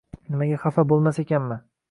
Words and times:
Nimaga 0.35 0.57
xafa 0.63 0.87
bo‘lmas 0.93 1.23
ekanman? 1.27 1.63